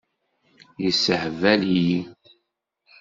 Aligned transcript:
Yessehbal-iyi. 0.83 1.99